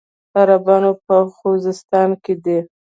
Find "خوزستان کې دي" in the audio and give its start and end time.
1.35-2.59